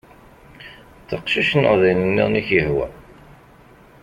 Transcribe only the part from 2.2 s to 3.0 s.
i ak-yehwan.